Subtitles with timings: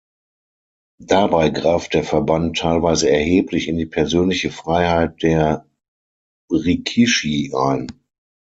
[1.03, 5.69] Dabei greift der Verband teilweise erheblich in die persönliche Freiheit der
[6.51, 7.85] Rikishi ein.